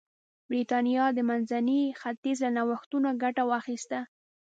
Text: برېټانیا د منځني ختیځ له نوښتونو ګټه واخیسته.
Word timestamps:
برېټانیا 0.49 1.05
د 1.13 1.19
منځني 1.29 1.81
ختیځ 2.01 2.37
له 2.45 2.49
نوښتونو 2.57 3.09
ګټه 3.23 3.43
واخیسته. 3.51 3.99